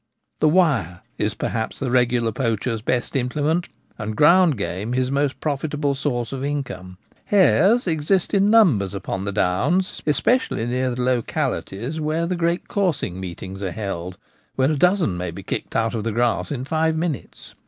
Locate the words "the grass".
16.03-16.51